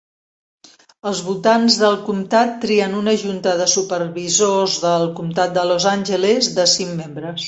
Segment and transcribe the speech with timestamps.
[1.09, 6.67] Els votants del comtat trien una Junta de Supervisors del Comtat de Los Angeles de
[6.77, 7.37] cinc membres.